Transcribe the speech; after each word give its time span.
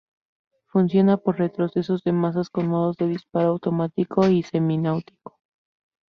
Funciona 0.65 1.17
por 1.17 1.37
retroceso 1.37 1.95
de 2.03 2.11
masas 2.11 2.49
con 2.49 2.65
modos 2.73 2.97
de 2.97 3.05
disparo 3.05 3.49
automático 3.49 4.27
y 4.29 4.41
semiautomático. 4.41 5.37